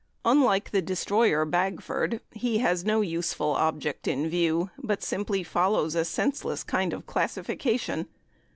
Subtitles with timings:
[0.25, 6.03] Unlike the destroyer Bagford, he has no useful object in view, but simply follows a
[6.05, 8.07] senseless kind of classification.